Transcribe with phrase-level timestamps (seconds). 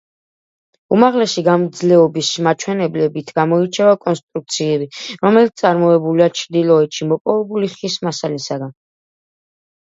[0.95, 4.87] უმაღლესი გამძლეობის მაჩვენებლებით გამოირჩევა კონსტრუქციები,
[5.27, 8.75] რომელიც წარმოებულია ჩრდილოეთში მოპოვებული ხის მასალისაგან.